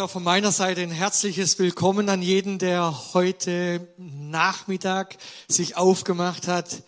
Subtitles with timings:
[0.00, 6.84] Auch von meiner Seite ein herzliches Willkommen an jeden, der heute Nachmittag sich aufgemacht hat,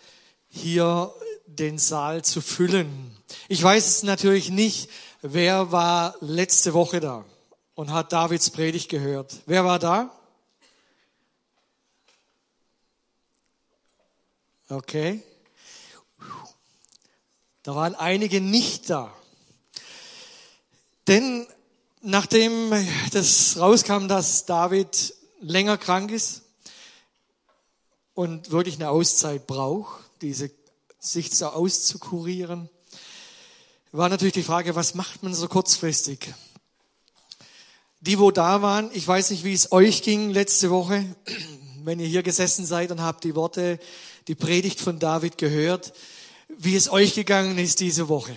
[0.49, 1.13] hier
[1.45, 3.15] den Saal zu füllen.
[3.49, 4.89] Ich weiß es natürlich nicht,
[5.21, 7.23] wer war letzte Woche da
[7.75, 9.35] und hat Davids Predigt gehört.
[9.45, 10.09] Wer war da?
[14.69, 15.21] Okay.
[17.61, 19.13] Da waren einige nicht da.
[21.07, 21.45] Denn
[22.03, 22.71] nachdem
[23.11, 26.43] das rauskam, dass David länger krank ist
[28.13, 30.51] und wirklich eine Auszeit braucht, diese,
[30.99, 32.69] sich so auszukurieren,
[33.91, 36.33] war natürlich die Frage, was macht man so kurzfristig?
[38.01, 41.05] Die, wo da waren, ich weiß nicht, wie es euch ging letzte Woche,
[41.83, 43.79] wenn ihr hier gesessen seid und habt die Worte,
[44.27, 45.93] die Predigt von David gehört,
[46.57, 48.35] wie es euch gegangen ist diese Woche.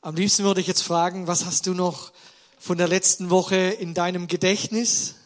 [0.00, 2.12] Am liebsten würde ich jetzt fragen, was hast du noch
[2.64, 5.16] von der letzten Woche in deinem Gedächtnis?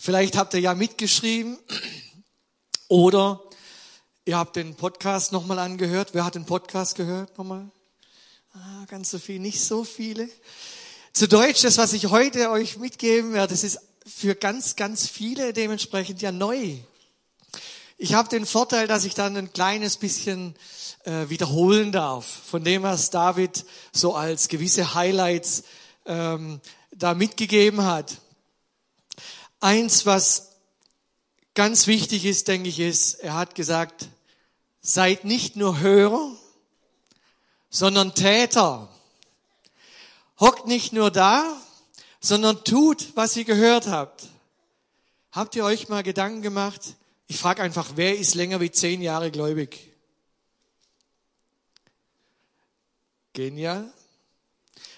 [0.00, 1.56] Vielleicht habt ihr ja mitgeschrieben
[2.88, 3.40] oder
[4.24, 6.08] ihr habt den Podcast nochmal angehört.
[6.12, 7.70] Wer hat den Podcast gehört nochmal?
[8.52, 10.28] Ah, ganz so viel, nicht so viele.
[11.12, 15.52] Zu Deutsch, das, was ich heute euch mitgeben werde, das ist für ganz, ganz viele
[15.52, 16.78] dementsprechend ja neu.
[17.96, 20.56] Ich habe den Vorteil, dass ich dann ein kleines bisschen
[21.04, 25.62] äh, wiederholen darf, von dem, was David so als gewisse Highlights
[26.06, 28.18] ähm, da mitgegeben hat.
[29.60, 30.52] Eins, was
[31.54, 34.08] ganz wichtig ist, denke ich, ist, er hat gesagt,
[34.80, 36.32] seid nicht nur Hörer,
[37.70, 38.88] sondern Täter.
[40.40, 41.56] Hockt nicht nur da,
[42.20, 44.24] sondern tut, was ihr gehört habt.
[45.30, 46.96] Habt ihr euch mal Gedanken gemacht?
[47.26, 49.90] Ich frage einfach, wer ist länger wie zehn Jahre gläubig?
[53.32, 53.90] Genial.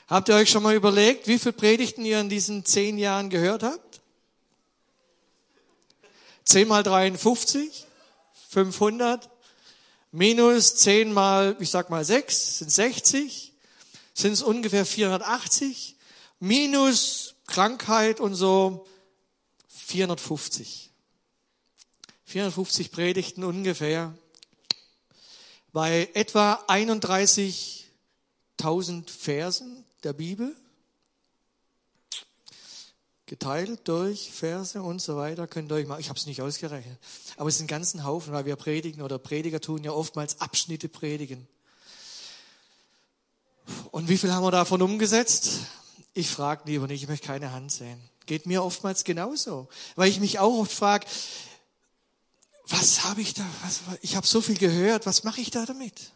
[0.06, 3.62] Habt ihr euch schon mal überlegt, wie viele Predigten ihr in diesen zehn Jahren gehört
[3.62, 4.00] habt?
[6.44, 7.87] Zehn mal 53?
[8.50, 9.31] 500?
[10.12, 13.53] Minus zehn mal, ich sag mal sechs, sind 60?
[14.12, 15.97] Sind es ungefähr 480?
[16.38, 18.86] Minus Krankheit und so
[19.69, 20.91] 450.
[22.26, 24.12] 450 Predigten ungefähr.
[25.72, 27.86] Bei etwa 31
[28.59, 30.54] 1000 Versen der Bibel,
[33.26, 36.98] geteilt durch Verse und so weiter, könnt ihr euch mal, ich habe es nicht ausgerechnet,
[37.37, 40.88] aber es ist ein ganzen Haufen, weil wir predigen oder Prediger tun ja oftmals Abschnitte
[40.88, 41.48] predigen.
[43.91, 45.60] Und wie viel haben wir davon umgesetzt?
[46.12, 47.98] Ich frage lieber nicht, ich möchte keine Hand sehen.
[48.26, 51.06] Geht mir oftmals genauso, weil ich mich auch oft frage,
[52.66, 56.12] was habe ich da, was, ich habe so viel gehört, was mache ich da damit?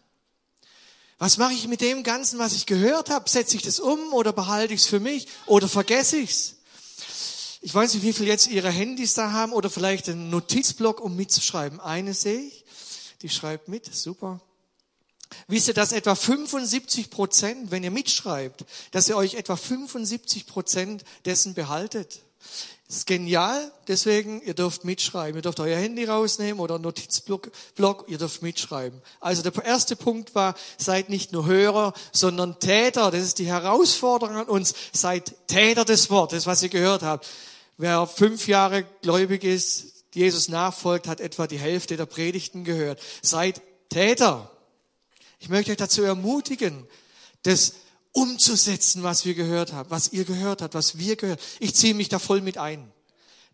[1.18, 3.28] Was mache ich mit dem Ganzen, was ich gehört habe?
[3.28, 6.54] Setze ich das um oder behalte ich es für mich oder vergesse ich es?
[7.60, 11.16] Ich weiß nicht, wie viel jetzt Ihre Handys da haben oder vielleicht einen Notizblock, um
[11.16, 11.80] mitzuschreiben.
[11.80, 12.64] Eine sehe ich,
[13.22, 14.40] die schreibt mit, super.
[15.48, 21.04] Wisst ihr, dass etwa 75 Prozent, wenn ihr mitschreibt, dass ihr euch etwa 75 Prozent
[21.24, 22.20] dessen behaltet?
[22.88, 25.36] Das ist genial, deswegen, ihr dürft mitschreiben.
[25.36, 29.02] Ihr dürft euer Handy rausnehmen oder Notizblock, Block, ihr dürft mitschreiben.
[29.20, 33.10] Also der erste Punkt war, seid nicht nur Hörer, sondern Täter.
[33.10, 34.74] Das ist die Herausforderung an uns.
[34.92, 37.28] Seid Täter des Wortes, was ihr gehört habt.
[37.76, 43.00] Wer fünf Jahre gläubig ist, Jesus nachfolgt, hat etwa die Hälfte der Predigten gehört.
[43.20, 43.60] Seid
[43.90, 44.50] Täter.
[45.38, 46.86] Ich möchte euch dazu ermutigen,
[47.42, 47.74] das
[48.12, 51.40] umzusetzen, was wir gehört haben, was ihr gehört habt, was wir gehört.
[51.60, 52.90] Ich ziehe mich da voll mit ein.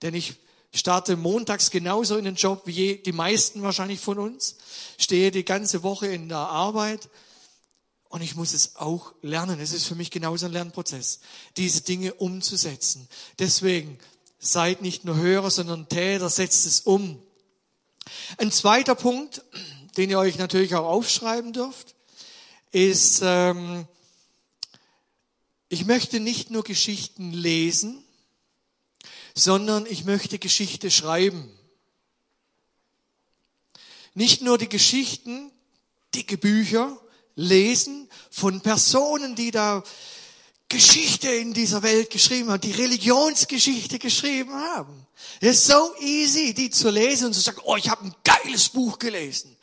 [0.02, 0.34] Denn ich
[0.72, 4.56] starte montags genauso in den Job wie die meisten wahrscheinlich von uns,
[4.98, 7.08] stehe die ganze Woche in der Arbeit
[8.08, 9.60] und ich muss es auch lernen.
[9.60, 11.20] Es ist für mich genauso ein Lernprozess,
[11.56, 13.08] diese Dinge umzusetzen.
[13.38, 13.98] Deswegen
[14.38, 17.20] seid nicht nur Hörer, sondern Täter, setzt es um.
[18.38, 19.42] Ein zweiter Punkt,
[19.96, 21.94] den ihr euch natürlich auch aufschreiben dürft,
[22.70, 23.86] ist, ähm,
[25.74, 28.04] ich möchte nicht nur Geschichten lesen,
[29.34, 31.50] sondern ich möchte Geschichte schreiben.
[34.14, 35.50] Nicht nur die Geschichten,
[36.14, 36.96] dicke Bücher
[37.34, 39.82] lesen von Personen, die da
[40.68, 45.08] Geschichte in dieser Welt geschrieben haben, die Religionsgeschichte geschrieben haben.
[45.40, 48.68] Es ist so easy, die zu lesen und zu sagen, oh, ich habe ein geiles
[48.68, 49.56] Buch gelesen.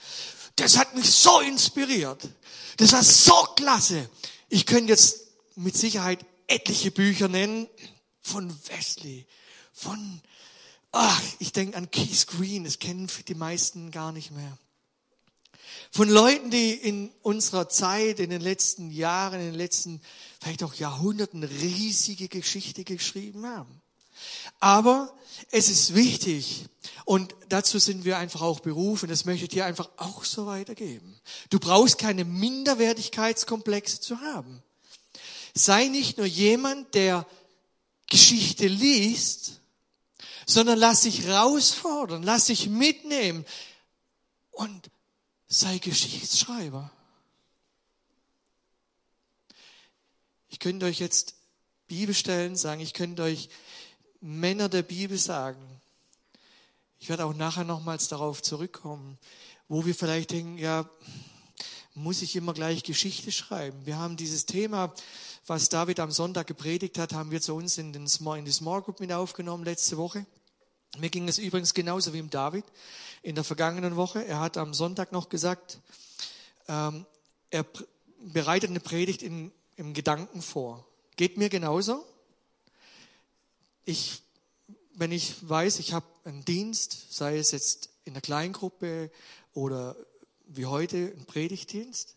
[0.58, 2.28] Das hat mich so inspiriert.
[2.76, 4.10] Das war so klasse.
[4.50, 5.21] Ich könnte jetzt
[5.62, 7.68] mit Sicherheit etliche Bücher nennen
[8.22, 9.26] von Wesley,
[9.74, 10.22] von,
[10.92, 14.58] ach, ich denke an Keith Green, das kennen die meisten gar nicht mehr.
[15.92, 20.02] Von Leuten, die in unserer Zeit, in den letzten Jahren, in den letzten
[20.42, 23.82] vielleicht auch Jahrhunderten riesige Geschichte geschrieben haben.
[24.60, 25.14] Aber
[25.50, 26.66] es ist wichtig
[27.06, 31.20] und dazu sind wir einfach auch berufen, das möchte ich dir einfach auch so weitergeben.
[31.50, 34.62] Du brauchst keine Minderwertigkeitskomplexe zu haben.
[35.54, 37.26] Sei nicht nur jemand, der
[38.08, 39.62] Geschichte liest,
[40.46, 43.46] sondern lass dich herausfordern, lass dich mitnehmen
[44.52, 44.90] und
[45.48, 46.92] sei Geschichtsschreiber.
[50.50, 51.36] Ich könnte euch jetzt
[51.88, 53.50] Bibelstellen sagen, ich könnte euch
[54.20, 55.82] Männer der Bibel sagen.
[57.00, 59.18] Ich werde auch nachher nochmals darauf zurückkommen,
[59.68, 60.90] wo wir vielleicht denken, ja,
[61.94, 63.86] muss ich immer gleich Geschichte schreiben?
[63.86, 64.94] Wir haben dieses Thema,
[65.46, 68.52] was David am Sonntag gepredigt hat, haben wir zu uns in, den Small, in die
[68.52, 70.26] Small Group mit aufgenommen letzte Woche.
[70.98, 72.66] Mir ging es übrigens genauso wie im David
[73.22, 74.26] in der vergangenen Woche.
[74.26, 75.80] Er hat am Sonntag noch gesagt,
[76.68, 77.06] ähm,
[77.50, 77.66] er
[78.20, 80.86] bereitet eine Predigt in, im Gedanken vor.
[81.16, 82.06] Geht mir genauso.
[83.84, 84.22] Ich,
[84.94, 89.12] wenn ich weiß, ich habe einen Dienst, sei es jetzt in der Kleingruppe
[89.54, 89.96] oder
[90.56, 92.16] wie heute ein Predigtdienst,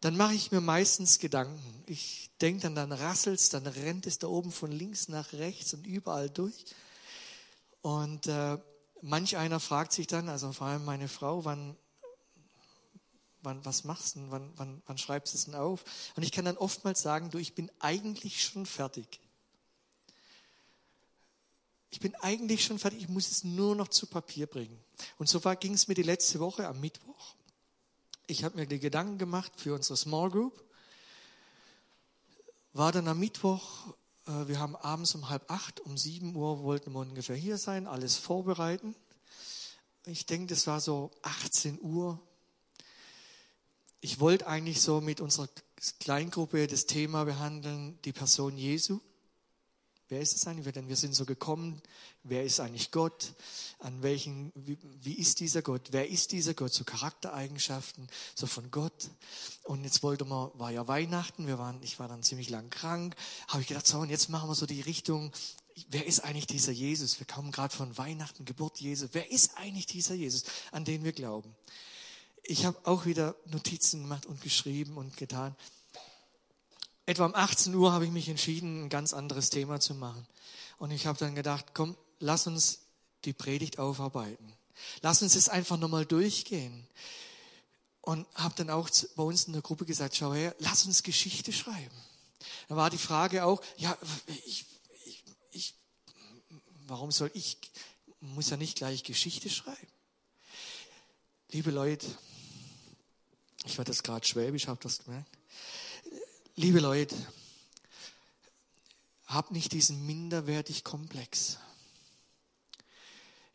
[0.00, 1.84] dann mache ich mir meistens Gedanken.
[1.86, 5.86] Ich denke dann, dann rasselt's, dann rennt es da oben von links nach rechts und
[5.86, 6.64] überall durch.
[7.82, 8.58] Und äh,
[9.02, 11.76] manch einer fragt sich dann, also vor allem meine Frau, wann,
[13.42, 15.84] wann was machst du, wann, wann, wann schreibst du es denn auf?
[16.16, 19.20] Und ich kann dann oftmals sagen, du, ich bin eigentlich schon fertig.
[21.90, 24.78] Ich bin eigentlich schon fertig, ich muss es nur noch zu Papier bringen.
[25.18, 27.34] Und so ging es mir die letzte Woche am Mittwoch.
[28.30, 30.62] Ich habe mir die Gedanken gemacht für unsere Small Group.
[32.72, 33.88] War dann am Mittwoch,
[34.28, 37.88] äh, wir haben abends um halb acht, um sieben Uhr wollten wir ungefähr hier sein,
[37.88, 38.94] alles vorbereiten.
[40.06, 42.20] Ich denke, das war so 18 Uhr.
[44.00, 45.48] Ich wollte eigentlich so mit unserer
[45.98, 49.00] Kleingruppe das Thema behandeln, die Person Jesu.
[50.10, 50.74] Wer ist es eigentlich?
[50.74, 51.80] Denn wir sind so gekommen.
[52.24, 53.32] Wer ist eigentlich Gott?
[53.78, 55.82] An welchen, wie, wie, ist dieser Gott?
[55.92, 56.74] Wer ist dieser Gott?
[56.74, 59.08] So Charaktereigenschaften, so von Gott.
[59.62, 63.14] Und jetzt wollte man, war ja Weihnachten, wir waren, ich war dann ziemlich lang krank.
[63.46, 65.30] Habe ich gedacht, so, und jetzt machen wir so die Richtung,
[65.90, 67.20] wer ist eigentlich dieser Jesus?
[67.20, 69.06] Wir kommen gerade von Weihnachten, Geburt Jesu.
[69.12, 70.42] Wer ist eigentlich dieser Jesus,
[70.72, 71.54] an den wir glauben?
[72.42, 75.54] Ich habe auch wieder Notizen gemacht und geschrieben und getan
[77.10, 80.24] etwa um 18 Uhr habe ich mich entschieden, ein ganz anderes Thema zu machen.
[80.78, 82.82] Und ich habe dann gedacht, komm, lass uns
[83.24, 84.52] die Predigt aufarbeiten.
[85.02, 86.86] Lass uns es einfach nochmal durchgehen.
[88.00, 91.52] Und habe dann auch bei uns in der Gruppe gesagt, schau her, lass uns Geschichte
[91.52, 91.96] schreiben.
[92.68, 93.98] Da war die Frage auch, ja,
[94.46, 94.64] ich,
[95.04, 95.74] ich, ich,
[96.86, 97.58] warum soll ich,
[98.20, 99.88] muss ja nicht gleich Geschichte schreiben.
[101.50, 102.06] Liebe Leute,
[103.64, 105.39] ich war das gerade schwäbisch, habt das gemerkt?
[106.60, 107.16] Liebe Leute,
[109.24, 111.56] habt nicht diesen minderwertig Komplex.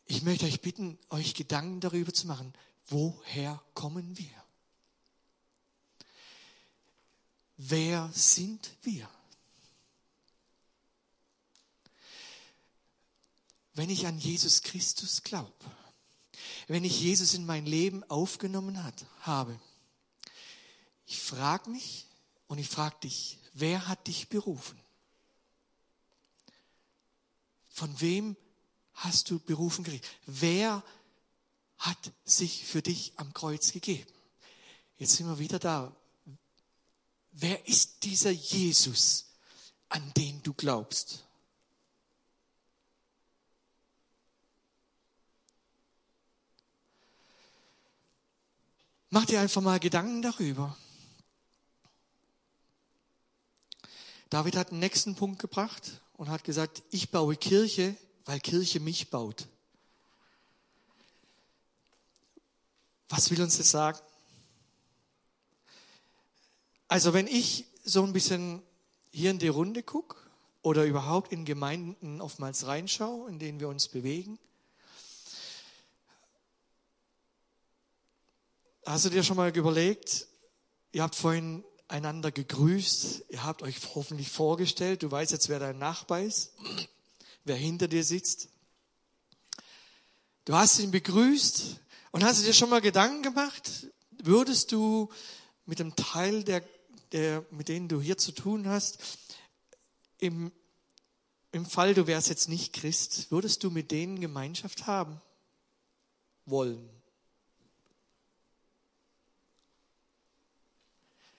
[0.07, 2.51] Ich möchte euch bitten, euch Gedanken darüber zu machen,
[2.87, 4.43] woher kommen wir?
[7.57, 9.07] Wer sind wir?
[13.75, 15.53] Wenn ich an Jesus Christus glaube,
[16.67, 19.59] wenn ich Jesus in mein Leben aufgenommen hat, habe,
[21.05, 22.07] ich frage mich,
[22.47, 24.79] und ich frage dich, wer hat dich berufen?
[27.69, 28.37] Von wem
[28.93, 30.07] hast du berufen gekriegt?
[30.25, 30.83] Wer
[31.77, 34.09] hat sich für dich am Kreuz gegeben?
[34.97, 35.95] Jetzt sind wir wieder da.
[37.31, 39.25] Wer ist dieser Jesus,
[39.89, 41.25] an den du glaubst?
[49.09, 50.77] Mach dir einfach mal Gedanken darüber.
[54.35, 59.09] David hat den nächsten Punkt gebracht und hat gesagt, ich baue Kirche, weil Kirche mich
[59.09, 59.47] baut.
[63.07, 63.97] Was will uns das sagen?
[66.89, 68.61] Also wenn ich so ein bisschen
[69.09, 70.17] hier in die Runde gucke
[70.63, 74.37] oder überhaupt in Gemeinden oftmals reinschaue, in denen wir uns bewegen,
[78.85, 80.27] hast du dir schon mal überlegt,
[80.91, 83.25] ihr habt vorhin einander gegrüßt.
[83.29, 85.03] Ihr habt euch hoffentlich vorgestellt.
[85.03, 86.53] Du weißt jetzt, wer dein Nachbar ist,
[87.43, 88.49] wer hinter dir sitzt.
[90.45, 91.79] Du hast ihn begrüßt
[92.11, 93.87] und hast dir schon mal Gedanken gemacht?
[94.23, 95.09] Würdest du
[95.65, 96.63] mit dem Teil, der,
[97.11, 98.99] der, mit denen du hier zu tun hast,
[100.19, 100.51] im,
[101.51, 105.19] im Fall, du wärst jetzt nicht Christ, würdest du mit denen Gemeinschaft haben
[106.45, 106.94] wollen?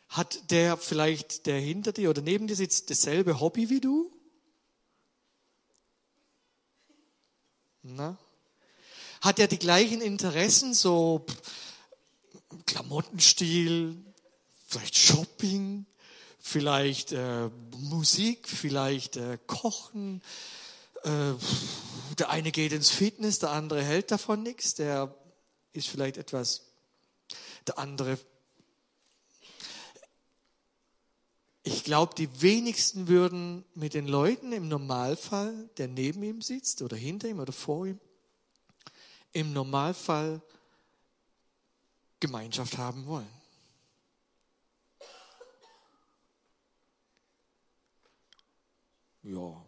[0.09, 4.13] Hat der vielleicht, der hinter dir oder neben dir sitzt, dasselbe Hobby wie du?
[7.83, 8.19] Na?
[9.21, 11.25] Hat er die gleichen Interessen, so
[12.67, 13.97] Klamottenstil,
[14.67, 15.87] vielleicht Shopping,
[16.39, 17.49] vielleicht äh,
[17.79, 20.23] Musik, vielleicht äh, Kochen.
[21.03, 21.33] Äh,
[22.19, 25.15] der eine geht ins Fitness, der andere hält davon nichts, der
[25.73, 26.63] ist vielleicht etwas,
[27.67, 28.19] der andere.
[31.69, 36.97] Ich glaube, die wenigsten würden mit den Leuten im Normalfall, der neben ihm sitzt oder
[36.97, 37.99] hinter ihm oder vor ihm,
[39.33, 40.41] im Normalfall
[42.21, 43.29] Gemeinschaft haben wollen.
[49.25, 49.61] Ja,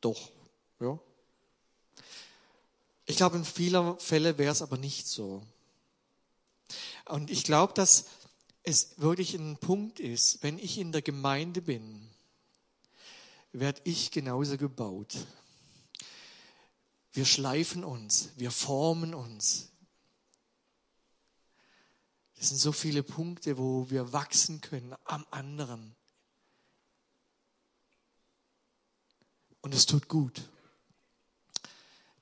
[0.00, 0.32] doch,
[0.80, 0.98] ja.
[3.06, 5.44] Ich glaube, in vielen Fällen wäre es aber nicht so.
[7.04, 8.06] Und ich glaube, dass
[8.62, 12.08] es wirklich ein Punkt ist, wenn ich in der Gemeinde bin,
[13.52, 15.26] werde ich genauso gebaut.
[17.12, 19.70] Wir schleifen uns, wir formen uns.
[22.38, 25.94] Es sind so viele Punkte, wo wir wachsen können am anderen.
[29.60, 30.42] und es tut gut.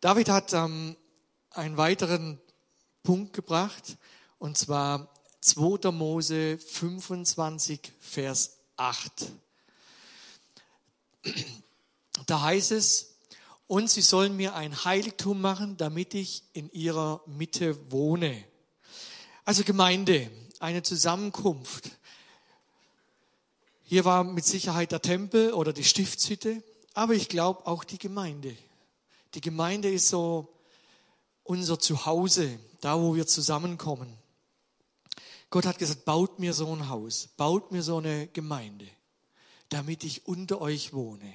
[0.00, 0.96] David hat ähm,
[1.50, 2.40] einen weiteren
[3.02, 3.96] Punkt gebracht,
[4.38, 5.90] und zwar 2.
[5.92, 9.32] Mose 25, Vers 8.
[12.26, 13.14] Da heißt es,
[13.66, 18.44] und sie sollen mir ein Heiligtum machen, damit ich in ihrer Mitte wohne.
[19.44, 21.90] Also Gemeinde, eine Zusammenkunft.
[23.84, 26.62] Hier war mit Sicherheit der Tempel oder die Stiftshütte.
[26.94, 28.56] Aber ich glaube auch die Gemeinde.
[29.34, 30.52] Die Gemeinde ist so
[31.44, 34.17] unser Zuhause, da wo wir zusammenkommen.
[35.50, 38.86] Gott hat gesagt, baut mir so ein Haus, baut mir so eine Gemeinde,
[39.70, 41.34] damit ich unter euch wohne,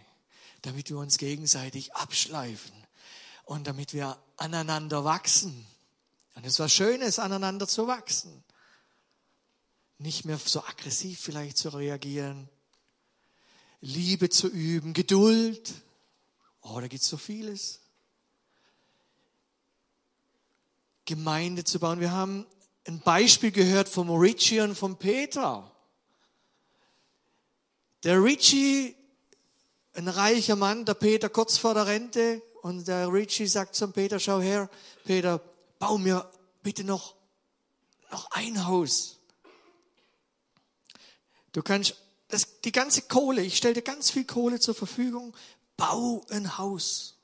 [0.62, 2.74] damit wir uns gegenseitig abschleifen
[3.46, 5.65] und damit wir aneinander wachsen.
[6.36, 8.43] Und es war Schönes, aneinander zu wachsen.
[9.98, 12.50] Nicht mehr so aggressiv vielleicht zu reagieren,
[13.82, 15.74] Liebe zu üben, Geduld.
[16.62, 17.82] Oh, da gibt es so vieles.
[21.03, 22.00] Gemeinde zu bauen.
[22.00, 22.46] Wir haben
[22.86, 25.70] ein Beispiel gehört vom Richie und vom Peter.
[28.04, 28.96] Der Richie,
[29.94, 34.20] ein reicher Mann, der Peter kurz vor der Rente, und der Richie sagt zum Peter,
[34.20, 34.70] schau her,
[35.04, 35.42] Peter,
[35.80, 36.30] bau mir
[36.62, 37.16] bitte noch,
[38.10, 39.20] noch ein Haus.
[41.52, 41.96] Du kannst
[42.30, 45.36] das, die ganze Kohle, ich stelle dir ganz viel Kohle zur Verfügung,
[45.75, 47.18] bau ein Haus.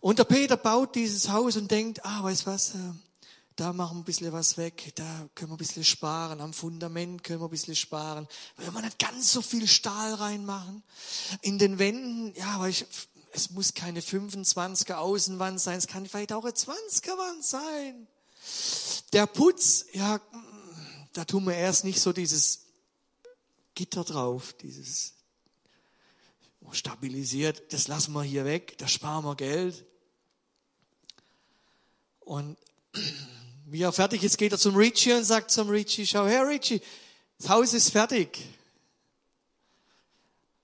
[0.00, 2.78] Und der Peter baut dieses Haus und denkt, ah, weißt was, äh,
[3.60, 7.22] da machen wir ein bisschen was weg, da können wir ein bisschen sparen, am Fundament
[7.22, 8.26] können wir ein bisschen sparen.
[8.56, 10.82] Wenn wir nicht ganz so viel Stahl reinmachen.
[11.42, 12.86] In den Wänden, ja, aber ich,
[13.32, 18.06] es muss keine 25er Außenwand sein, es kann vielleicht auch eine 20er Wand sein.
[19.12, 20.22] Der Putz, ja,
[21.12, 22.60] da tun wir erst nicht so dieses
[23.74, 25.12] Gitter drauf, dieses
[26.72, 29.84] stabilisiert, das lassen wir hier weg, da sparen wir Geld.
[32.20, 32.56] Und
[33.70, 36.82] wie er fertig ist, geht er zum Richie und sagt zum Richie, schau her Richie,
[37.38, 38.36] das Haus ist fertig.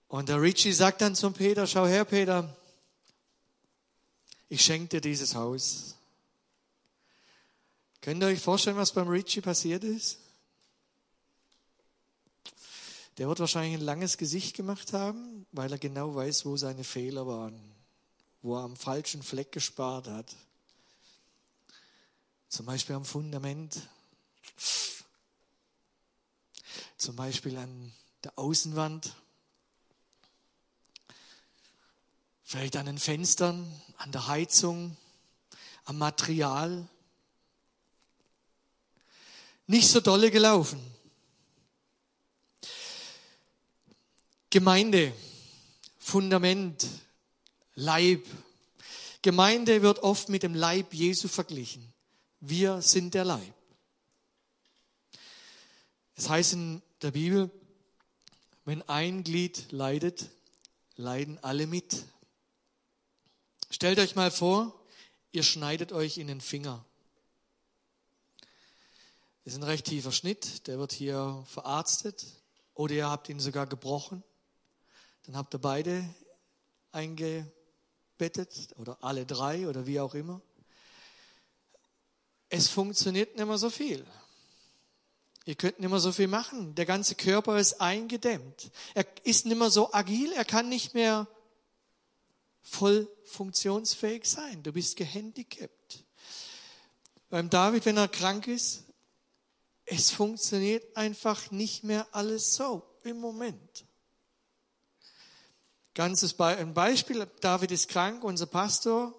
[0.08, 2.52] Und der Richie sagt dann zum Peter, schau her Peter,
[4.48, 5.94] ich schenke dir dieses Haus.
[8.00, 10.18] Könnt ihr euch vorstellen, was beim Richie passiert ist?
[13.18, 17.26] Der wird wahrscheinlich ein langes Gesicht gemacht haben, weil er genau weiß, wo seine Fehler
[17.26, 17.58] waren,
[18.42, 20.34] wo er am falschen Fleck gespart hat.
[22.48, 23.88] Zum Beispiel am Fundament,
[26.96, 27.92] zum Beispiel an
[28.24, 29.14] der Außenwand,
[32.44, 34.96] vielleicht an den Fenstern, an der Heizung,
[35.84, 36.88] am Material.
[39.66, 40.80] Nicht so dolle gelaufen.
[44.50, 45.12] Gemeinde,
[45.98, 46.86] Fundament,
[47.74, 48.24] Leib.
[49.22, 51.92] Gemeinde wird oft mit dem Leib Jesu verglichen.
[52.40, 53.54] Wir sind der Leib.
[56.14, 57.50] Es heißt in der Bibel,
[58.64, 60.30] wenn ein Glied leidet,
[60.96, 62.04] leiden alle mit.
[63.70, 64.74] Stellt euch mal vor,
[65.32, 66.84] ihr schneidet euch in den Finger.
[69.44, 72.26] Das ist ein recht tiefer Schnitt, der wird hier verarztet
[72.74, 74.24] oder ihr habt ihn sogar gebrochen.
[75.24, 76.04] Dann habt ihr beide
[76.92, 80.40] eingebettet oder alle drei oder wie auch immer.
[82.48, 84.06] Es funktioniert nicht mehr so viel.
[85.44, 86.74] Ihr könnt nicht mehr so viel machen.
[86.74, 88.70] Der ganze Körper ist eingedämmt.
[88.94, 90.32] Er ist nicht mehr so agil.
[90.32, 91.28] Er kann nicht mehr
[92.62, 94.62] voll funktionsfähig sein.
[94.62, 96.04] Du bist gehandicapt.
[97.30, 98.84] Beim David, wenn er krank ist,
[99.84, 103.84] es funktioniert einfach nicht mehr alles so im Moment.
[105.94, 109.14] Ganzes Be ein Beispiel, David ist krank, unser Pastor.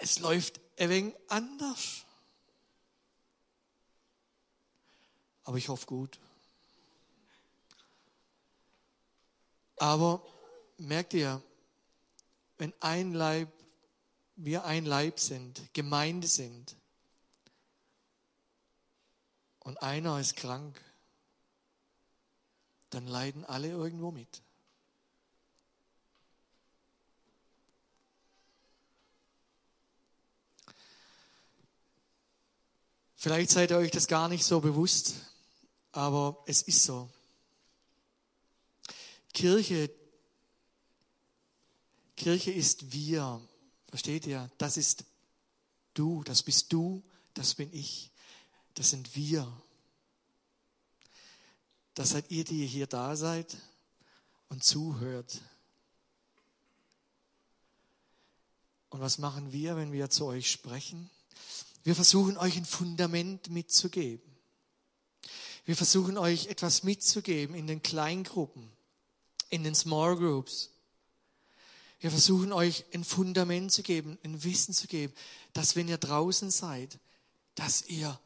[0.00, 2.04] Es läuft ein wenig anders.
[5.44, 6.18] Aber ich hoffe gut.
[9.76, 10.26] Aber
[10.78, 11.42] merkt ihr,
[12.58, 13.52] wenn ein Leib,
[14.36, 16.76] wir ein Leib sind, Gemeinde sind,
[19.60, 20.80] und einer ist krank,
[22.90, 24.40] dann leiden alle irgendwo mit.
[33.26, 35.16] Vielleicht seid ihr euch das gar nicht so bewusst,
[35.90, 37.10] aber es ist so.
[39.34, 39.90] Kirche,
[42.16, 43.40] Kirche ist wir.
[43.88, 44.48] Versteht ihr?
[44.58, 45.06] Das ist
[45.92, 47.02] du, das bist du,
[47.34, 48.12] das bin ich,
[48.74, 49.60] das sind wir.
[51.94, 53.56] Das seid ihr, die hier da seid
[54.50, 55.40] und zuhört.
[58.90, 61.10] Und was machen wir, wenn wir zu euch sprechen?
[61.86, 64.36] Wir versuchen euch ein Fundament mitzugeben.
[65.64, 68.72] Wir versuchen euch etwas mitzugeben in den Kleingruppen,
[69.50, 70.70] in den Small Groups.
[72.00, 75.14] Wir versuchen euch ein Fundament zu geben, ein Wissen zu geben,
[75.52, 76.98] dass wenn ihr draußen seid,
[77.54, 78.18] dass ihr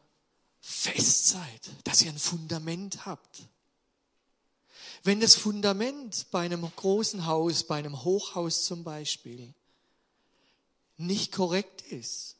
[0.62, 3.42] fest seid, dass ihr ein Fundament habt.
[5.02, 9.52] Wenn das Fundament bei einem großen Haus, bei einem Hochhaus zum Beispiel,
[10.96, 12.36] nicht korrekt ist,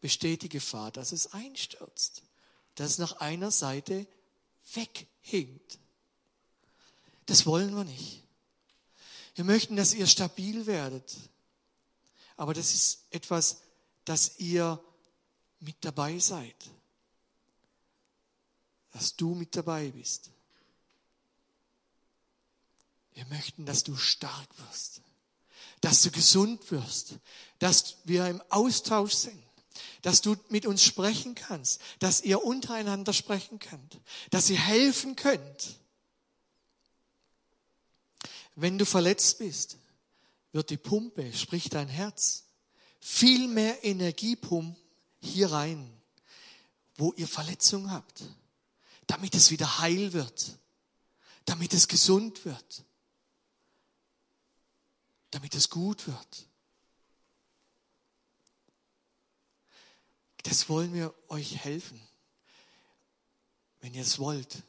[0.00, 2.22] besteht die Gefahr, dass es einstürzt,
[2.74, 4.06] dass es nach einer Seite
[4.74, 5.78] weghinkt.
[7.26, 8.22] Das wollen wir nicht.
[9.34, 11.14] Wir möchten, dass ihr stabil werdet.
[12.36, 13.58] Aber das ist etwas,
[14.04, 14.82] dass ihr
[15.60, 16.56] mit dabei seid.
[18.92, 20.30] Dass du mit dabei bist.
[23.14, 25.00] Wir möchten, dass du stark wirst,
[25.80, 27.14] dass du gesund wirst,
[27.58, 29.42] dass wir im Austausch sind,
[30.06, 33.98] dass du mit uns sprechen kannst, dass ihr untereinander sprechen könnt,
[34.30, 35.80] dass ihr helfen könnt.
[38.54, 39.78] Wenn du verletzt bist,
[40.52, 42.44] wird die Pumpe, sprich dein Herz,
[43.00, 44.76] viel mehr Energie pumpen
[45.18, 45.90] hier rein,
[46.94, 48.22] wo ihr Verletzung habt,
[49.08, 50.56] damit es wieder heil wird,
[51.46, 52.84] damit es gesund wird
[55.36, 56.45] damit es gut wird.
[60.48, 62.00] Das wollen wir euch helfen,
[63.80, 64.62] wenn ihr es wollt.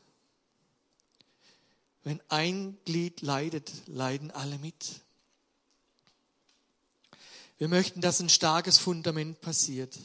[2.03, 5.01] Wenn ein Glied leidet, leiden alle mit.
[7.59, 9.99] Wir möchten, dass ein starkes Fundament passiert.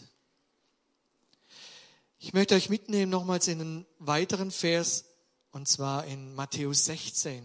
[2.19, 5.07] Ich möchte euch mitnehmen nochmals in einen weiteren Vers,
[5.53, 7.43] und zwar in Matthäus 16.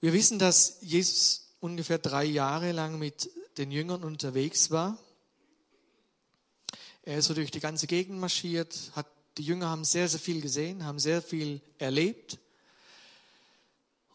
[0.00, 4.96] Wir wissen, dass Jesus ungefähr drei Jahre lang mit den Jüngern unterwegs war.
[7.02, 10.40] Er ist so durch die ganze Gegend marschiert, hat, die Jünger haben sehr, sehr viel
[10.40, 12.38] gesehen, haben sehr viel erlebt.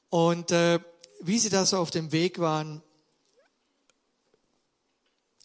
[0.09, 0.79] Und äh,
[1.21, 2.81] wie sie da so auf dem Weg waren,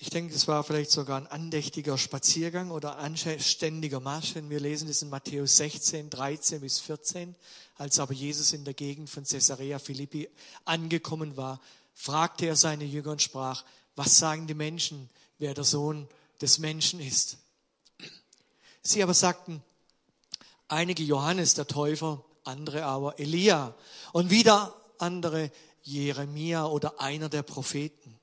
[0.00, 4.86] ich denke, es war vielleicht sogar ein andächtiger Spaziergang oder anständiger Marsch, wenn wir lesen
[4.86, 7.34] das in Matthäus 16, 13 bis 14.
[7.76, 10.28] Als aber Jesus in der Gegend von Caesarea Philippi
[10.64, 11.60] angekommen war,
[11.94, 13.64] fragte er seine Jünger und sprach,
[13.98, 16.08] was sagen die Menschen, wer der Sohn
[16.40, 17.36] des Menschen ist?
[18.80, 19.60] Sie aber sagten,
[20.68, 23.74] einige Johannes der Täufer, andere aber Elia
[24.12, 25.50] und wieder andere
[25.82, 28.16] Jeremia oder einer der Propheten.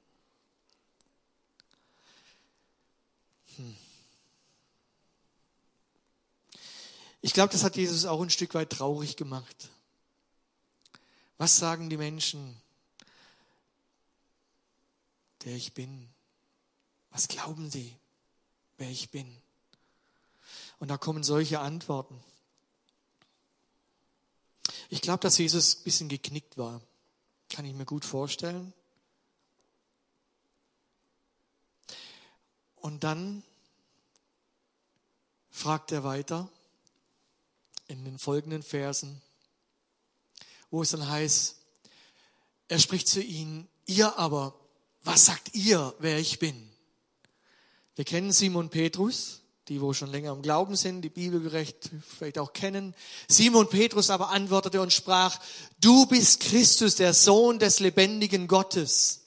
[7.21, 9.69] Ich glaube, das hat Jesus auch ein Stück weit traurig gemacht.
[11.37, 12.55] Was sagen die Menschen,
[15.45, 16.09] der ich bin?
[17.11, 17.95] Was glauben sie,
[18.77, 19.41] wer ich bin?
[20.79, 22.21] Und da kommen solche Antworten.
[24.89, 26.81] Ich glaube, dass Jesus ein bisschen geknickt war.
[27.49, 28.73] Kann ich mir gut vorstellen.
[32.75, 33.43] Und dann
[35.49, 36.49] fragt er weiter,
[37.87, 39.21] in den folgenden Versen,
[40.69, 41.55] wo es dann heißt,
[42.67, 44.59] er spricht zu ihnen, ihr aber,
[45.05, 46.69] was sagt ihr, wer ich bin?
[47.95, 52.53] Wir kennen Simon Petrus, die wo schon länger im Glauben sind, die Bibelgerecht vielleicht auch
[52.53, 52.93] kennen.
[53.27, 55.39] Simon Petrus aber antwortete und sprach,
[55.79, 59.21] du bist Christus, der Sohn des lebendigen Gottes.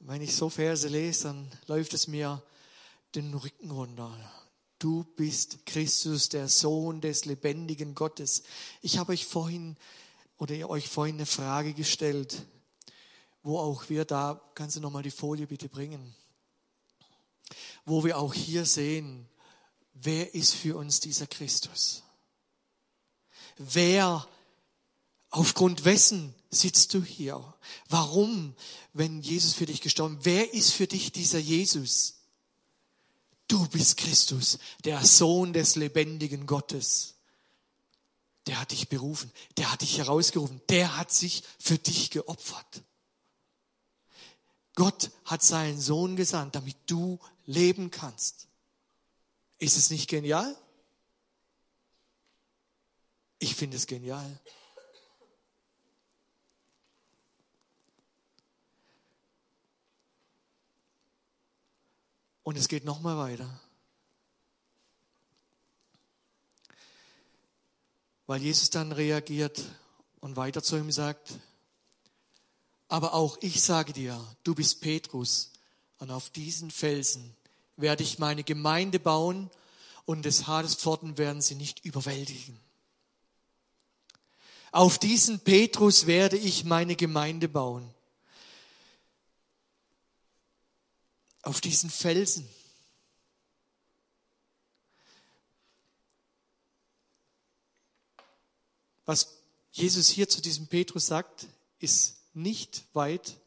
[0.00, 2.42] Wenn ich so Verse lese, dann läuft es mir
[3.14, 4.12] den Rücken runter.
[4.80, 8.42] Du bist Christus, der Sohn des lebendigen Gottes.
[8.80, 9.76] Ich habe euch vorhin
[10.40, 12.46] oder euch vorhin eine Frage gestellt,
[13.42, 16.14] wo auch wir da, kannst du nochmal die Folie bitte bringen,
[17.84, 19.28] wo wir auch hier sehen,
[19.92, 22.02] wer ist für uns dieser Christus?
[23.58, 24.26] Wer,
[25.28, 27.54] aufgrund wessen sitzt du hier?
[27.90, 28.54] Warum,
[28.94, 32.14] wenn Jesus für dich gestorben, wer ist für dich dieser Jesus?
[33.46, 37.19] Du bist Christus, der Sohn des lebendigen Gottes.
[38.50, 42.82] Der hat dich berufen, der hat dich herausgerufen, der hat sich für dich geopfert.
[44.74, 48.48] Gott hat seinen Sohn gesandt, damit du leben kannst.
[49.58, 50.56] Ist es nicht genial?
[53.38, 54.40] Ich finde es genial.
[62.42, 63.60] Und es geht nochmal weiter.
[68.30, 69.60] Weil Jesus dann reagiert
[70.20, 71.32] und weiter zu ihm sagt,
[72.86, 75.50] aber auch ich sage dir, du bist Petrus
[75.98, 77.34] und auf diesen Felsen
[77.76, 79.50] werde ich meine Gemeinde bauen
[80.04, 82.56] und des Hades Pforten werden sie nicht überwältigen.
[84.70, 87.92] Auf diesen Petrus werde ich meine Gemeinde bauen.
[91.42, 92.48] auf diesen Felsen.
[99.10, 99.26] Was
[99.72, 101.48] Jesus hier zu diesem Petrus sagt,
[101.80, 103.38] ist nicht weit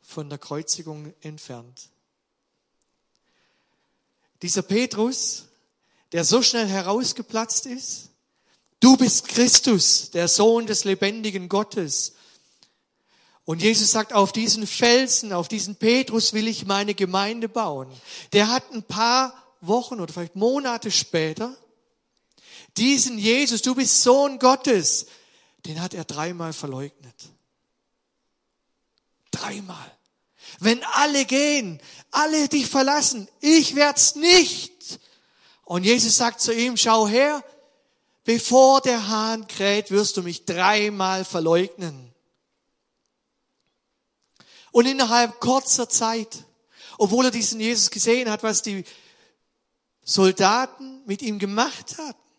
[0.00, 1.90] von der Kreuzigung entfernt.
[4.40, 5.44] Dieser Petrus,
[6.12, 8.08] der so schnell herausgeplatzt ist,
[8.80, 12.14] du bist Christus, der Sohn des lebendigen Gottes,
[13.44, 17.92] und Jesus sagt, auf diesen Felsen, auf diesen Petrus will ich meine Gemeinde bauen.
[18.32, 21.54] Der hat ein paar Wochen oder vielleicht Monate später
[22.76, 25.06] diesen Jesus, du bist Sohn Gottes,
[25.66, 27.14] den hat er dreimal verleugnet.
[29.30, 29.98] Dreimal.
[30.58, 31.80] Wenn alle gehen,
[32.10, 35.00] alle dich verlassen, ich werd's nicht.
[35.64, 37.44] Und Jesus sagt zu ihm, schau her,
[38.24, 42.12] bevor der Hahn kräht, wirst du mich dreimal verleugnen.
[44.72, 46.44] Und innerhalb kurzer Zeit,
[46.98, 48.84] obwohl er diesen Jesus gesehen hat, was die
[50.02, 52.29] Soldaten mit ihm gemacht hatten.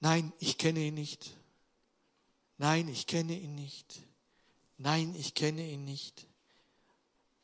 [0.00, 1.30] Nein, ich kenne ihn nicht.
[2.56, 4.00] Nein, ich kenne ihn nicht.
[4.76, 6.26] Nein, ich kenne ihn nicht.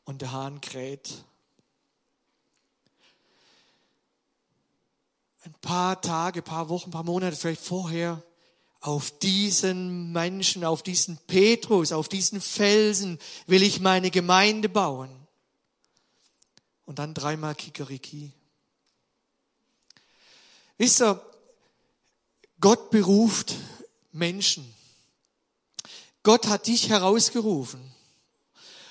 [0.05, 1.25] Und der Hahn kräht.
[5.45, 8.23] Ein paar Tage, paar Wochen, paar Monate vielleicht vorher
[8.81, 15.11] auf diesen Menschen, auf diesen Petrus, auf diesen Felsen will ich meine Gemeinde bauen.
[16.85, 18.31] Und dann dreimal Kikeriki.
[20.77, 21.34] Wisst ihr,
[22.65, 23.57] Gott beruft
[24.11, 24.65] Menschen.
[26.23, 27.79] Gott hat dich herausgerufen.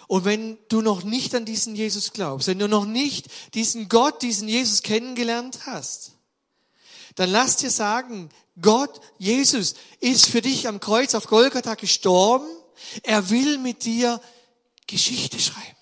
[0.05, 4.21] Und wenn du noch nicht an diesen Jesus glaubst, wenn du noch nicht diesen Gott,
[4.21, 6.11] diesen Jesus kennengelernt hast,
[7.15, 8.29] dann lass dir sagen,
[8.61, 12.45] Gott, Jesus, ist für dich am Kreuz auf Golgatha gestorben.
[13.01, 14.21] Er will mit dir
[14.85, 15.77] Geschichte schreiben.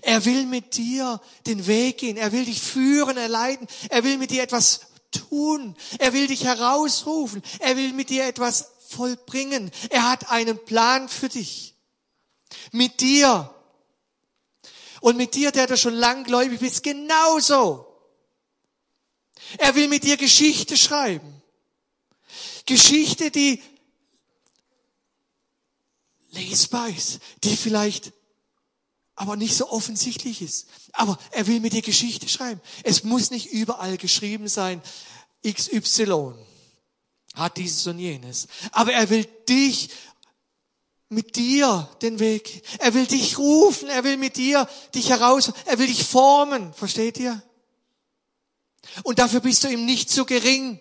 [0.00, 2.16] Er will mit dir den Weg gehen.
[2.16, 3.66] Er will dich führen, erleiden.
[3.90, 4.80] Er will mit dir etwas
[5.14, 5.76] tun.
[5.98, 7.42] Er will dich herausrufen.
[7.58, 9.70] Er will mit dir etwas vollbringen.
[9.90, 11.74] Er hat einen Plan für dich.
[12.72, 13.54] Mit dir.
[15.00, 17.86] Und mit dir, der du schon langgläubig bist, genauso.
[19.58, 21.42] Er will mit dir Geschichte schreiben.
[22.66, 23.62] Geschichte, die
[26.30, 28.12] lesbar ist, die vielleicht
[29.16, 30.66] aber nicht so offensichtlich ist.
[30.92, 32.60] Aber er will mit dir Geschichte schreiben.
[32.82, 34.82] Es muss nicht überall geschrieben sein,
[35.46, 36.34] XY
[37.34, 38.46] hat dieses und jenes.
[38.72, 39.90] Aber er will dich
[41.08, 42.64] mit dir den Weg.
[42.78, 43.88] Er will dich rufen.
[43.88, 45.52] Er will mit dir dich heraus.
[45.66, 46.72] Er will dich formen.
[46.74, 47.42] Versteht ihr?
[49.02, 50.78] Und dafür bist du ihm nicht zu gering.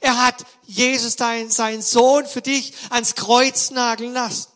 [0.00, 4.48] Er hat Jesus, dein, seinen Sohn, für dich ans Kreuz nageln lassen.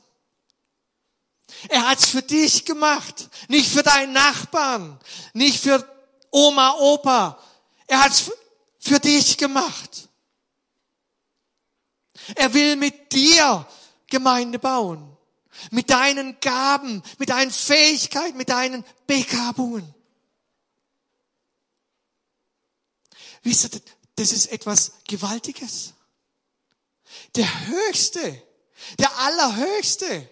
[1.68, 4.99] Er hat's für dich gemacht, nicht für deinen Nachbarn,
[5.35, 5.87] nicht für
[6.31, 7.38] Oma, Opa.
[7.87, 8.31] Er hat's
[8.79, 10.09] für dich gemacht.
[12.35, 13.66] Er will mit dir
[14.07, 15.07] Gemeinde bauen.
[15.70, 19.94] Mit deinen Gaben, mit deinen Fähigkeiten, mit deinen Begabungen.
[23.42, 23.81] Wisst ihr,
[24.16, 25.94] das ist etwas Gewaltiges.
[27.37, 28.42] Der Höchste,
[28.99, 30.29] der Allerhöchste,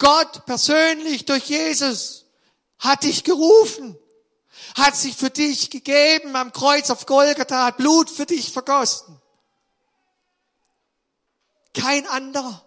[0.00, 2.24] Gott persönlich durch Jesus
[2.78, 3.96] hat dich gerufen,
[4.74, 9.20] hat sich für dich gegeben am Kreuz auf Golgatha, hat Blut für dich vergossen.
[11.74, 12.64] Kein anderer.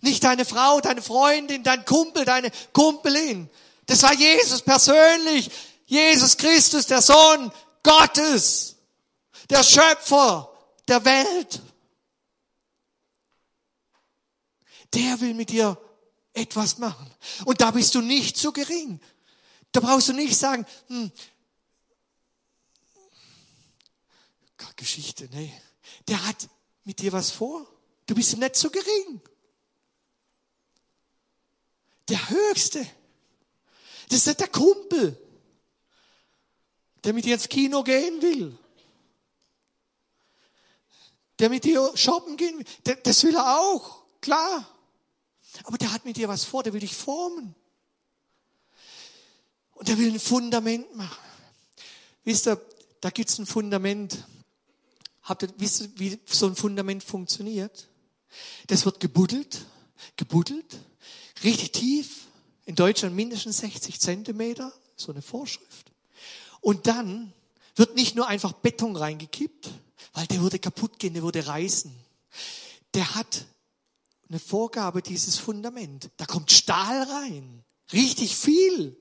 [0.00, 3.50] Nicht deine Frau, deine Freundin, dein Kumpel, deine Kumpelin.
[3.86, 5.50] Das war Jesus persönlich.
[5.86, 8.76] Jesus Christus, der Sohn Gottes,
[9.50, 10.52] der Schöpfer
[10.86, 11.60] der Welt.
[14.94, 15.76] Der will mit dir
[16.36, 17.10] etwas machen.
[17.44, 19.00] Und da bist du nicht zu gering.
[19.72, 21.10] Da brauchst du nicht sagen, hm,
[24.76, 25.52] Geschichte, nee.
[26.06, 26.48] Der hat
[26.84, 27.66] mit dir was vor.
[28.06, 29.20] Du bist nicht so gering.
[32.08, 32.86] Der Höchste.
[34.08, 35.20] Das ist der Kumpel,
[37.02, 38.56] der mit dir ins Kino gehen will.
[41.38, 42.96] Der mit dir shoppen gehen will.
[43.02, 44.75] Das will er auch, klar.
[45.64, 47.54] Aber der hat mit dir was vor, der will dich formen.
[49.72, 51.18] Und der will ein Fundament machen.
[52.24, 52.60] Wisst ihr,
[53.00, 54.24] da gibt's ein Fundament.
[55.22, 57.88] Habt ihr, wisst ihr, wie so ein Fundament funktioniert?
[58.66, 59.66] Das wird gebuddelt,
[60.16, 60.78] gebuddelt,
[61.44, 62.26] richtig tief.
[62.64, 65.92] In Deutschland mindestens 60 Zentimeter, so eine Vorschrift.
[66.60, 67.32] Und dann
[67.76, 69.70] wird nicht nur einfach Beton reingekippt,
[70.14, 71.94] weil der würde kaputt gehen, der würde reißen.
[72.94, 73.44] Der hat
[74.28, 76.10] eine Vorgabe, dieses Fundament.
[76.16, 77.64] Da kommt Stahl rein.
[77.92, 78.96] Richtig viel.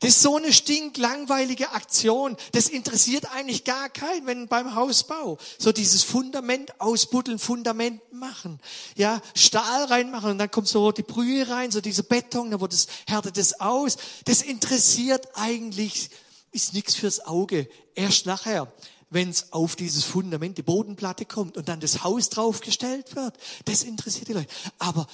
[0.00, 2.36] Das ist so eine stinklangweilige Aktion.
[2.52, 8.60] Das interessiert eigentlich gar keinen, wenn beim Hausbau so dieses Fundament ausbuddeln, Fundament machen.
[8.96, 12.72] Ja, Stahl reinmachen und dann kommt so die Brühe rein, so diese Beton, da wird
[12.72, 13.96] es, härtet es aus.
[14.24, 16.10] Das interessiert eigentlich,
[16.52, 17.68] ist nichts fürs Auge.
[17.94, 18.72] Erst nachher
[19.10, 23.36] wenn es auf dieses Fundament, die Bodenplatte kommt und dann das Haus draufgestellt wird.
[23.64, 24.52] Das interessiert die Leute.
[24.78, 25.06] Aber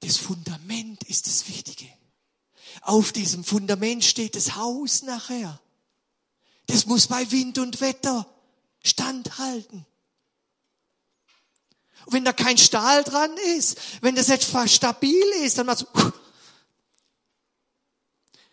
[0.00, 1.86] das Fundament ist das Wichtige.
[2.82, 5.60] Auf diesem Fundament steht das Haus nachher.
[6.66, 8.26] Das muss bei Wind und Wetter
[8.82, 9.86] standhalten.
[12.04, 15.86] Und wenn da kein Stahl dran ist, wenn das etwas stabil ist, dann macht so,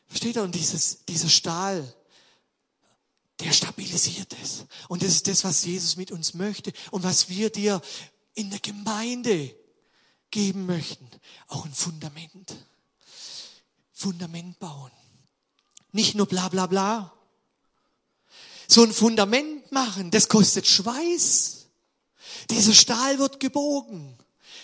[0.07, 0.43] versteht ihr?
[0.43, 1.93] Und dieses, dieser Stahl,
[3.39, 3.53] der
[3.93, 4.65] stabilisiert es.
[4.87, 7.81] Und das ist das, was Jesus mit uns möchte und was wir dir
[8.33, 9.55] in der Gemeinde
[10.31, 11.07] geben möchten.
[11.47, 12.55] Auch ein Fundament.
[13.91, 14.91] Fundament bauen.
[15.91, 17.13] Nicht nur bla bla bla.
[18.67, 21.67] So ein Fundament machen, das kostet Schweiß.
[22.49, 24.17] Dieser Stahl wird gebogen.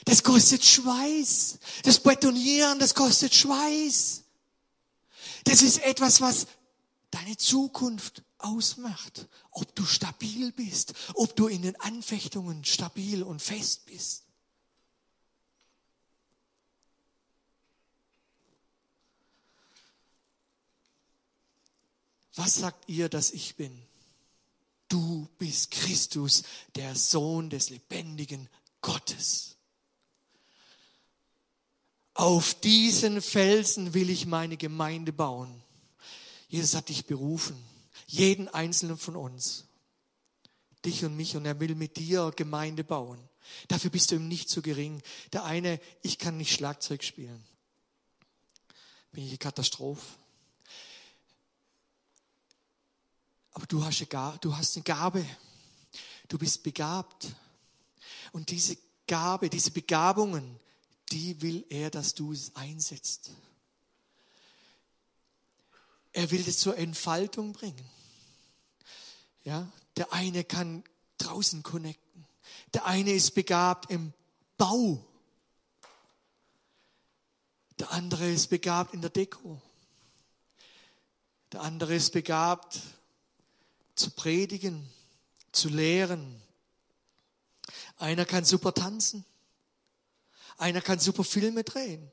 [0.05, 1.59] Das kostet Schweiß.
[1.83, 4.23] Das Betonieren, das kostet Schweiß.
[5.43, 6.47] Das ist etwas, was
[7.11, 13.85] deine Zukunft ausmacht, ob du stabil bist, ob du in den Anfechtungen stabil und fest
[13.85, 14.23] bist.
[22.35, 23.81] Was sagt ihr, dass ich bin?
[24.87, 26.43] Du bist Christus,
[26.75, 28.49] der Sohn des lebendigen
[28.81, 29.57] Gottes.
[32.13, 35.61] Auf diesen Felsen will ich meine Gemeinde bauen.
[36.47, 37.68] Jesus hat dich berufen
[38.09, 39.65] jeden einzelnen von uns.
[40.83, 41.35] Dich und mich.
[41.35, 43.19] Und er will mit dir Gemeinde bauen.
[43.67, 45.01] Dafür bist du ihm nicht zu gering.
[45.31, 47.43] Der eine, ich kann nicht Schlagzeug spielen.
[49.11, 50.01] Bin ich eine Katastrophe.
[53.51, 55.25] Aber du hast, eine, du hast eine Gabe.
[56.27, 57.27] Du bist begabt.
[58.31, 60.59] Und diese Gabe, diese Begabungen,
[61.11, 63.31] die will er, dass du es einsetzt.
[66.11, 67.98] Er will es zur Entfaltung bringen.
[69.43, 70.83] Ja, der eine kann
[71.17, 72.25] draußen connecten.
[72.73, 74.13] Der eine ist begabt im
[74.57, 75.05] Bau.
[77.79, 79.61] Der andere ist begabt in der Deko.
[81.51, 82.79] Der andere ist begabt
[83.95, 84.87] zu predigen,
[85.51, 86.41] zu lehren.
[87.97, 89.25] Einer kann super tanzen.
[90.57, 92.11] Einer kann super Filme drehen.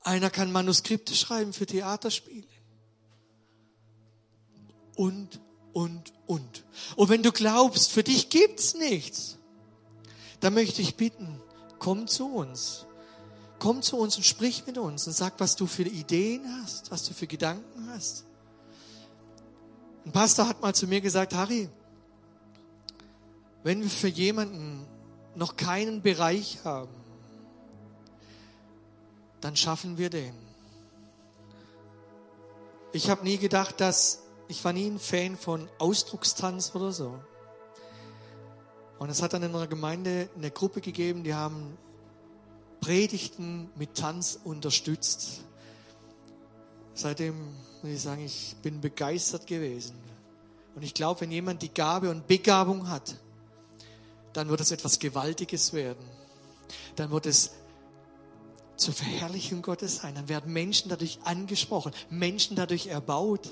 [0.00, 2.48] Einer kann Manuskripte schreiben für Theaterspiele.
[4.96, 5.40] Und
[5.72, 6.64] und, und.
[6.96, 9.38] Und wenn du glaubst, für dich gibt's nichts,
[10.40, 11.40] dann möchte ich bitten,
[11.78, 12.86] komm zu uns.
[13.58, 17.04] Komm zu uns und sprich mit uns und sag, was du für Ideen hast, was
[17.04, 18.24] du für Gedanken hast.
[20.04, 21.68] Ein Pastor hat mal zu mir gesagt, Harry,
[23.62, 24.84] wenn wir für jemanden
[25.36, 26.92] noch keinen Bereich haben,
[29.40, 30.34] dann schaffen wir den.
[32.92, 37.18] Ich habe nie gedacht, dass ich war nie ein Fan von Ausdruckstanz oder so.
[38.98, 41.76] Und es hat dann in einer Gemeinde eine Gruppe gegeben, die haben
[42.80, 45.40] Predigten mit Tanz unterstützt.
[46.94, 47.34] Seitdem
[47.82, 49.96] muss ich sagen, ich bin begeistert gewesen.
[50.74, 53.16] Und ich glaube, wenn jemand die Gabe und Begabung hat,
[54.32, 56.04] dann wird es etwas Gewaltiges werden.
[56.96, 57.52] Dann wird es
[58.76, 60.14] zur Verherrlichung Gottes sein.
[60.14, 63.48] Dann werden Menschen dadurch angesprochen, Menschen dadurch erbaut.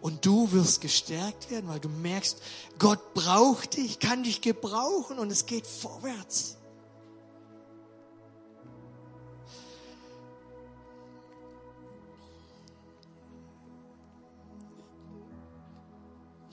[0.00, 2.40] Und du wirst gestärkt werden, weil du merkst,
[2.78, 6.56] Gott braucht dich, kann dich gebrauchen und es geht vorwärts.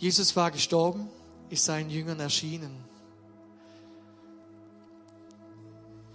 [0.02, 1.10] Jesus war gestorben,
[1.52, 2.76] ist seinen Jüngern erschienen.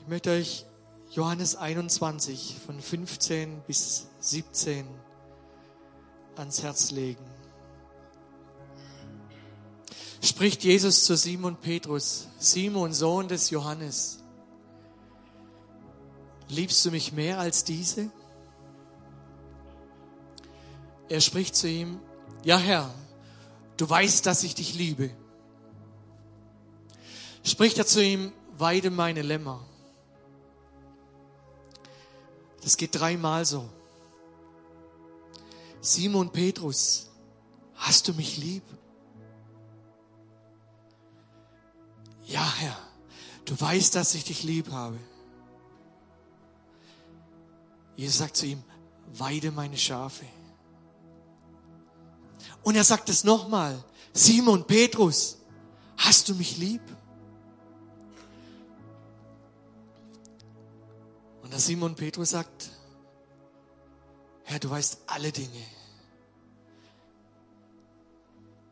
[0.01, 0.67] Ich möchte euch
[1.13, 4.87] Johannes 21 von 15 bis 17
[6.39, 7.25] ans Herz legen.
[10.23, 14.21] Spricht Jesus zu Simon Petrus, Simon, Sohn des Johannes,
[16.49, 18.11] liebst du mich mehr als diese?
[21.09, 22.01] Er spricht zu ihm,
[22.45, 22.93] ja Herr,
[23.77, 25.11] Du weißt, dass ich dich liebe.
[27.45, 29.63] Spricht er zu ihm, weide meine Lämmer.
[32.63, 33.69] Das geht dreimal so.
[35.87, 37.07] Simon Petrus,
[37.77, 38.65] hast du mich lieb?
[42.25, 42.77] Ja, Herr,
[43.45, 44.99] du weißt, dass ich dich lieb habe.
[47.95, 48.65] Jesus sagt zu ihm,
[49.13, 50.25] weide meine Schafe.
[52.65, 53.81] Und er sagt es nochmal.
[54.13, 55.39] Simon, Petrus,
[55.99, 56.83] hast du mich lieb?
[61.45, 62.71] Und der Simon Petrus sagt,
[64.47, 65.67] Herr, du weißt alle Dinge.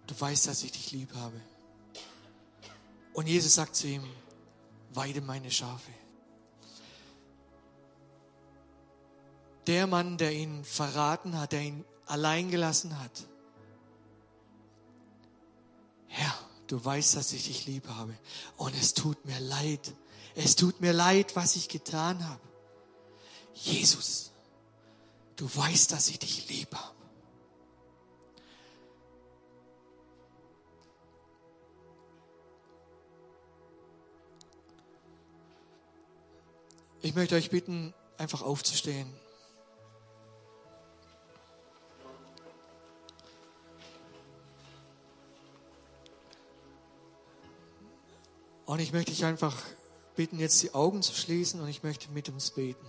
[0.07, 1.41] Du weißt, dass ich dich lieb habe.
[3.13, 4.05] Und Jesus sagt zu ihm,
[4.93, 5.91] weide meine Schafe.
[9.67, 13.25] Der Mann, der ihn verraten hat, der ihn allein gelassen hat,
[16.07, 16.35] Herr,
[16.69, 18.17] du weißt, dass ich dich lieb habe.
[18.57, 19.93] Und es tut mir leid.
[20.37, 22.41] Es tut mir leid, was ich getan habe.
[23.55, 24.31] Jesus,
[25.37, 26.95] du weißt, dass ich dich lieb habe.
[37.03, 39.13] Ich möchte euch bitten, einfach aufzustehen.
[48.65, 49.63] Und ich möchte dich einfach
[50.17, 52.87] bitten, jetzt die Augen zu schließen und ich möchte mit uns beten.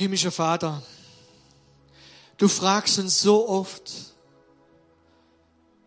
[0.00, 0.82] Himmlischer Vater,
[2.38, 4.14] du fragst uns so oft,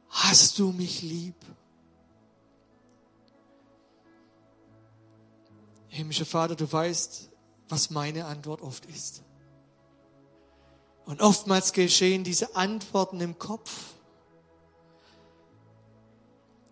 [0.07, 1.33] hast du mich lieb?
[5.87, 7.31] Himmlischer Vater, du weißt,
[7.69, 9.23] was meine Antwort oft ist.
[11.05, 13.95] Und oftmals geschehen diese Antworten im Kopf.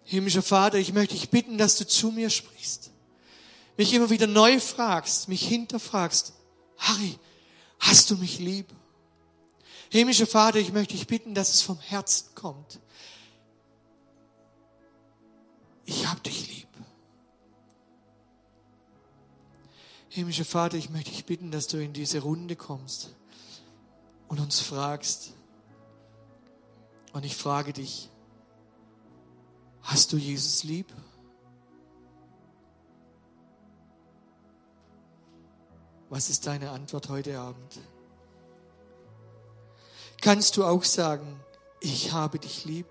[0.04, 2.91] Himmlischer Vater, ich möchte dich bitten, dass du zu mir sprichst.
[3.77, 6.34] Mich immer wieder neu fragst, mich hinterfragst.
[6.77, 7.17] Harry,
[7.82, 8.67] hast du mich lieb?
[9.89, 12.80] Himmlischer Vater, ich möchte dich bitten, dass es vom Herzen kommt.
[15.84, 16.70] Ich hab dich lieb.
[20.08, 23.13] Himmlischer Vater, ich möchte dich bitten, dass du in diese Runde kommst
[24.30, 25.34] und uns fragst.
[27.12, 28.10] Und ich frage dich,
[29.84, 30.88] Hast du Jesus lieb?
[36.12, 37.79] Was ist deine Antwort heute Abend?
[40.19, 41.39] Kannst du auch sagen,
[41.79, 42.85] ich habe dich lieb?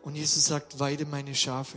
[0.00, 1.76] Und Jesus sagt, weide meine Schafe.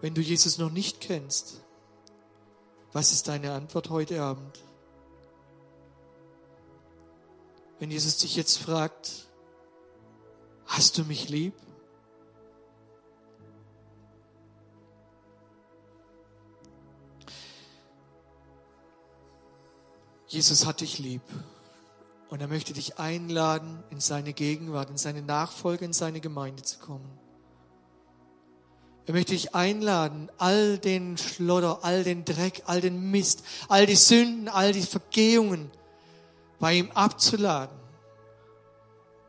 [0.00, 1.60] Wenn du Jesus noch nicht kennst,
[2.92, 4.62] was ist deine Antwort heute Abend?
[7.80, 9.26] Wenn Jesus dich jetzt fragt,
[10.76, 11.54] hast du mich lieb?
[20.26, 21.22] Jesus hat dich lieb
[22.28, 26.80] und er möchte dich einladen, in seine Gegenwart, in seine Nachfolge, in seine Gemeinde zu
[26.80, 27.18] kommen.
[29.06, 33.94] Er möchte dich einladen, all den Schlotter, all den Dreck, all den Mist, all die
[33.94, 35.70] Sünden, all die Vergehungen
[36.58, 37.76] bei ihm abzuladen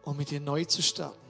[0.04, 1.25] und mit dir neu zu starten.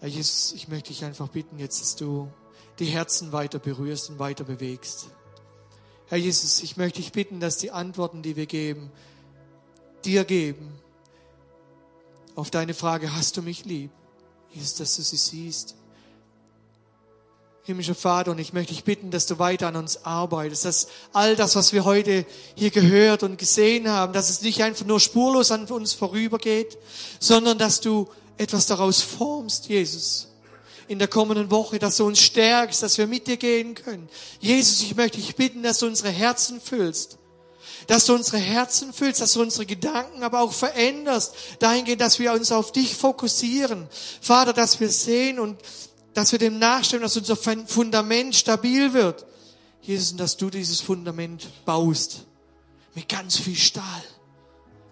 [0.00, 2.32] Herr Jesus, ich möchte dich einfach bitten jetzt, dass du
[2.78, 5.08] die Herzen weiter berührst und weiter bewegst.
[6.06, 8.90] Herr Jesus, ich möchte dich bitten, dass die Antworten, die wir geben,
[10.06, 10.72] dir geben.
[12.34, 13.90] Auf deine Frage, hast du mich lieb?
[14.50, 15.76] Jesus, dass du sie siehst.
[17.64, 21.36] Himmlischer Vater, und ich möchte dich bitten, dass du weiter an uns arbeitest, dass all
[21.36, 22.24] das, was wir heute
[22.54, 26.78] hier gehört und gesehen haben, dass es nicht einfach nur spurlos an uns vorübergeht,
[27.18, 28.08] sondern dass du
[28.40, 30.28] etwas daraus formst, Jesus,
[30.88, 34.08] in der kommenden Woche, dass du uns stärkst, dass wir mit dir gehen können.
[34.40, 37.18] Jesus, ich möchte dich bitten, dass du unsere Herzen füllst
[37.86, 42.32] dass du unsere Herzen füllst, dass du unsere Gedanken aber auch veränderst, dahingehend, dass wir
[42.32, 43.88] uns auf dich fokussieren.
[44.20, 45.60] Vater, dass wir sehen und
[46.14, 49.26] dass wir dem nachstellen, dass unser Fundament stabil wird.
[49.82, 52.26] Jesus, dass du dieses Fundament baust
[52.94, 54.02] mit ganz viel Stahl,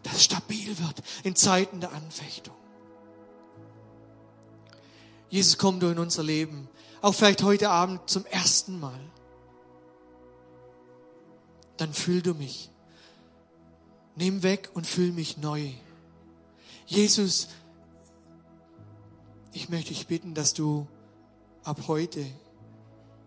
[0.02, 2.57] das stabil wird in Zeiten der Anfechtung.
[5.30, 6.68] Jesus, komm du in unser Leben,
[7.02, 9.00] auch vielleicht heute Abend zum ersten Mal.
[11.76, 12.70] Dann fühl du mich
[14.18, 15.70] Nimm weg und füll mich neu.
[16.86, 17.46] Jesus,
[19.52, 20.88] ich möchte dich bitten, dass du
[21.62, 22.26] ab heute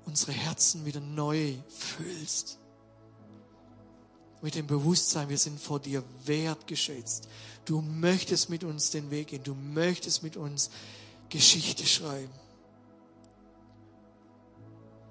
[0.05, 2.59] unsere Herzen wieder neu füllst.
[4.41, 7.29] Mit dem Bewusstsein, wir sind vor dir wertgeschätzt.
[7.63, 9.43] Du möchtest mit uns den Weg gehen.
[9.43, 10.71] Du möchtest mit uns
[11.31, 12.29] Geschichte schreiben.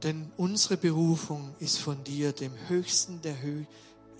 [0.05, 3.67] Denn unsere Berufung ist von dir, dem Höchsten der Höhe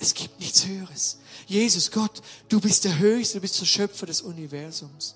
[0.01, 1.21] es gibt nichts Höheres.
[1.47, 5.15] Jesus, Gott, du bist der Höchste, du bist der Schöpfer des Universums.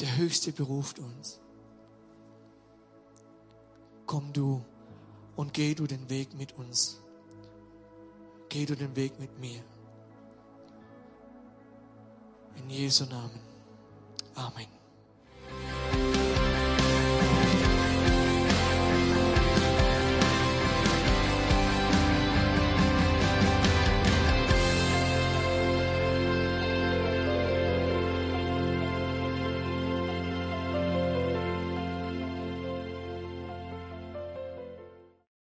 [0.00, 1.38] Der Höchste beruft uns.
[4.06, 4.64] Komm du
[5.36, 6.98] und geh du den Weg mit uns.
[8.48, 9.62] Geh du den Weg mit mir.
[12.56, 13.40] In Jesu Namen.
[14.34, 14.73] Amen.